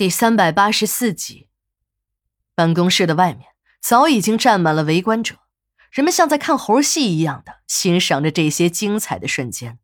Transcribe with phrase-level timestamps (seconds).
[0.00, 1.50] 第三百八十四集，
[2.54, 3.50] 办公室的外面
[3.82, 5.40] 早已经站满了围观者，
[5.90, 9.78] 人们像在看猴戏一样的欣赏着这些精彩的瞬间。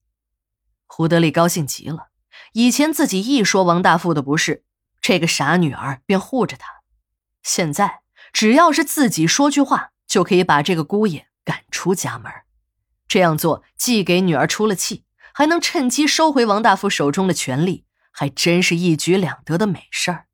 [0.87, 2.09] 胡德利高兴极了，
[2.55, 4.65] 以前自己一说王大富的不是，
[5.03, 6.67] 这个傻女儿便护着他，
[7.43, 8.01] 现在
[8.33, 12.33] 只要是自己说句话，就可以把这个姑爷赶出家门。
[13.07, 15.05] 这样做既给女儿出了气，
[15.35, 17.85] 还能趁机收回王大富手中的权力。
[18.19, 20.27] 还真是一举两得的美事儿。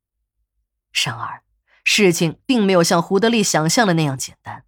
[0.93, 1.43] 然而，
[1.83, 4.63] 事情并没有像胡德利想象的那样简单。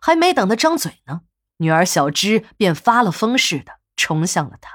[0.00, 1.20] 还没等他张嘴呢，
[1.58, 4.70] 女儿小芝便发了疯似的冲向了他。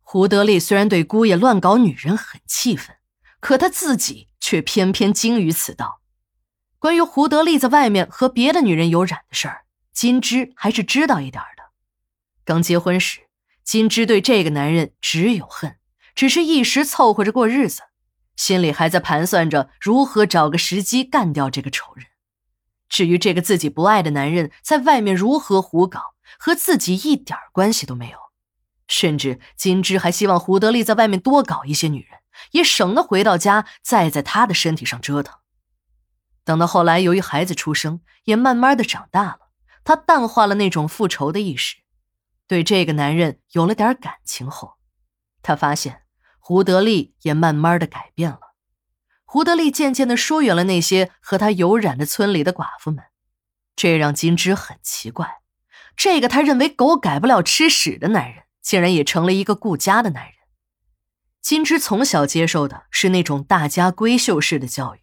[0.00, 2.96] 胡德利虽然对姑爷乱搞女人很气愤，
[3.40, 6.00] 可他自己却偏偏精于此道。
[6.78, 11.64] 关于胡德利在外面和别的女人有染的事儿，金枝还是知道一点的。
[12.44, 13.28] 刚结婚时，
[13.64, 15.77] 金枝对这个男人只有恨。
[16.18, 17.82] 只是一时凑合着过日子，
[18.34, 22.06] 心里还在盘算着如何找个时机干掉这个仇人。
[22.88, 28.18] 至于这个自己不爱的男人在外面如何胡搞，和自己一点关系都没有。
[28.88, 32.18] 甚至金枝还希望胡德利在外面多搞一些女人，
[32.50, 35.38] 也省得回到家再在他的身体上折腾。
[36.42, 39.52] 等到后来，由于孩子出生，也慢慢的长大了，
[39.84, 41.76] 他淡化了那种复仇的意识，
[42.48, 44.78] 对这个男人有了点感情后，
[45.42, 46.02] 他发现。
[46.38, 48.54] 胡德利也慢慢的改变了，
[49.24, 53.04] 胡德利渐渐的疏远了那些和他有染的村里的寡妇们，
[53.76, 55.40] 这让金枝很奇怪。
[55.96, 60.32] 这个他认为狗改不了吃屎的男人，竟然也成了一个顾家的男人。
[61.42, 65.00] 金枝从小接受的是那种大家闺秀式的教育，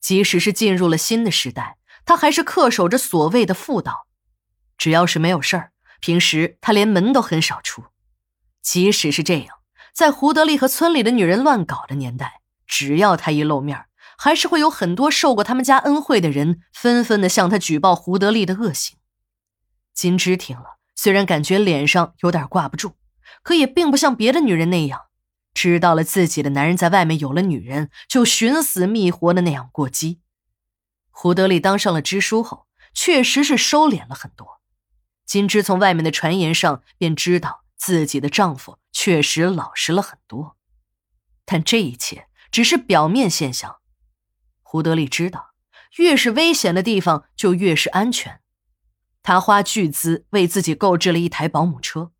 [0.00, 4.06] 即使是进入了新的时代，他还是恪守着所谓的妇道。
[4.78, 7.84] 只要是没有事儿，平时他连门都很少出。
[8.62, 9.55] 即使是这样。
[9.96, 13.86] 在胡德利和村里的女人乱搞的年代，只要他一露面，
[14.18, 18.98] 还是会有很多受过他们家恩惠的人纷纷的向他举报胡德利的恶行。
[19.94, 22.92] 金枝听了，虽然感觉脸上有点挂不住，
[23.42, 25.00] 可也并不像别的女人那样，
[25.54, 30.20] 知道了自己的男人在外面有了女人，就寻死觅活的那样过激。
[31.10, 34.60] 胡德利当上了支书后，确实是收敛了很多。
[35.24, 38.78] 金枝从外面的传言上便知道自己的丈夫。
[38.98, 40.56] 确实老实了很多，
[41.44, 43.76] 但这一切只是表面现象。
[44.62, 45.50] 胡德利知道，
[45.98, 48.40] 越是危险的地方就越是安全。
[49.22, 52.10] 他花巨资为自己购置了一台保姆车，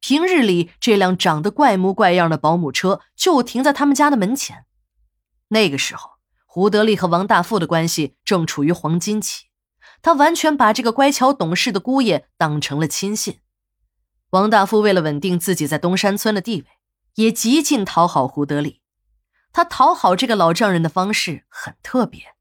[0.00, 4.64] 平日里这辆长得怪模怪样的保姆车就停在他们家的门前。
[5.48, 6.12] 那个时候，
[6.46, 9.48] 胡德利和王大富的关系正处于黄金期，
[10.00, 13.40] 他完全把这个乖巧懂事的姑爷当成了亲信。
[14.32, 16.66] 王大富为了稳定自己在东山村的地位，
[17.16, 18.80] 也极尽讨好胡德利。
[19.52, 22.34] 他讨好这个老丈人的方式很特别，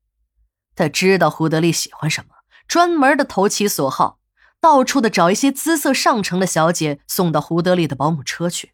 [0.73, 2.29] 他知道胡德利喜欢什么，
[2.65, 4.19] 专门的投其所好，
[4.61, 8.71] 到处的找一些姿色上乘的小姐送到胡德利的保姆车去。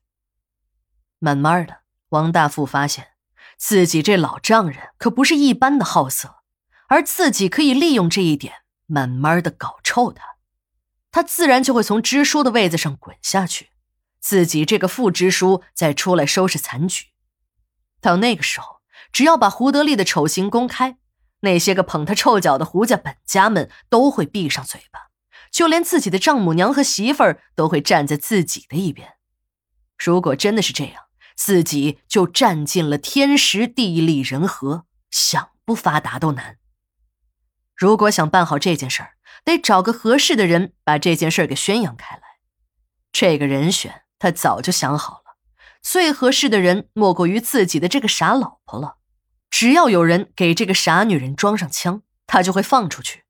[1.18, 1.80] 慢慢的，
[2.10, 3.08] 王大富发现
[3.58, 6.36] 自己这老丈人可不是一般的好色，
[6.88, 8.54] 而自己可以利用这一点，
[8.86, 10.37] 慢慢的搞臭他。
[11.18, 13.72] 他自然就会从支书的位子上滚下去，
[14.20, 17.08] 自己这个副支书再出来收拾残局。
[18.00, 21.00] 到那个时候，只要把胡德利的丑行公开，
[21.40, 25.08] 那些个捧他臭脚的胡家本家们都会闭上嘴巴，
[25.52, 29.14] 就连自己的丈母娘和媳妇儿都会站在自己的一边。
[29.98, 31.06] 如果真的是这样，
[31.36, 36.60] 自己就占尽了天时地利人和，想不发达都难。
[37.76, 42.22] 如果想办好这件事儿，得找个合适的人把这件事给宣扬开来。
[43.12, 45.38] 这个人选他早就想好了，
[45.82, 48.98] 最合适的人莫过于自己的这个傻老婆了。
[49.50, 53.24] 只要有人给这个傻女人装上枪，他就会放出去。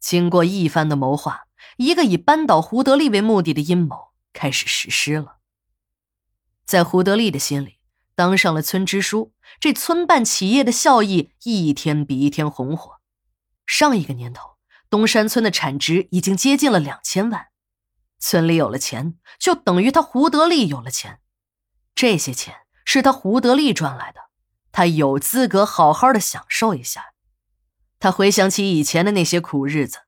[0.00, 1.46] 经过一番的谋划，
[1.76, 5.36] 一个以扳倒胡德利为目的的阴谋开始实施了。
[6.64, 7.78] 在胡德利的心里，
[8.14, 12.98] 当上了村支书，这村办企业的效益一天比一天红火。
[13.66, 14.57] 上一个年头。
[14.90, 17.48] 东山村的产值已经接近了两千万，
[18.18, 21.20] 村里有了钱，就等于他胡德利有了钱。
[21.94, 22.54] 这些钱
[22.84, 24.20] 是他胡德利赚来的，
[24.72, 27.12] 他有资格好好的享受一下。
[28.00, 30.02] 他回想起以前的那些苦日子，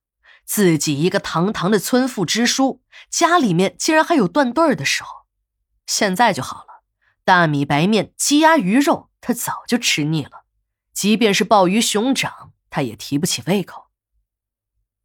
[0.45, 5.27] 自己一个堂堂的村副支书，家里面竟然还有断顿的时候。
[5.87, 6.85] 现在就好了，
[7.25, 10.45] 大米白面、鸡鸭鱼肉，他早就吃腻了，
[10.95, 13.90] 即便是鲍鱼熊掌，他也提不起胃口。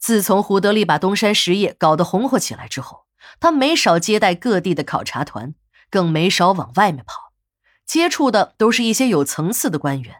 [0.05, 3.07] 自从胡德利把东山实业搞得红火起来之后，
[3.39, 5.55] 他没少接待各地的考察团，
[5.89, 7.33] 更没少往外面跑，
[7.87, 10.17] 接触的都是一些有层次的官员，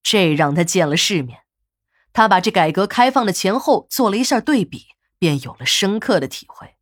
[0.00, 1.40] 这让他见了世面。
[2.12, 4.86] 他把这改革开放的前后做了一下对比，
[5.18, 6.76] 便有了深刻的体会。